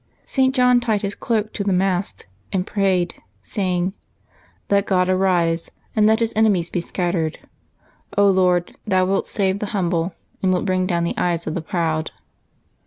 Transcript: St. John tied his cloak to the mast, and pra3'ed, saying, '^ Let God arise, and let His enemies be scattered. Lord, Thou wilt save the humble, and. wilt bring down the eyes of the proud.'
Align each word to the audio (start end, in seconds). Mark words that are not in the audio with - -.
St. 0.25 0.55
John 0.55 0.79
tied 0.79 1.03
his 1.03 1.13
cloak 1.13 1.53
to 1.53 1.63
the 1.63 1.71
mast, 1.71 2.25
and 2.51 2.65
pra3'ed, 2.65 3.11
saying, 3.43 3.91
'^ 3.91 3.93
Let 4.71 4.87
God 4.87 5.09
arise, 5.09 5.69
and 5.95 6.07
let 6.07 6.21
His 6.21 6.33
enemies 6.35 6.71
be 6.71 6.81
scattered. 6.81 7.37
Lord, 8.17 8.75
Thou 8.87 9.05
wilt 9.05 9.27
save 9.27 9.59
the 9.59 9.67
humble, 9.77 10.15
and. 10.41 10.51
wilt 10.51 10.65
bring 10.65 10.87
down 10.87 11.03
the 11.03 11.13
eyes 11.19 11.45
of 11.45 11.53
the 11.53 11.61
proud.' 11.61 12.09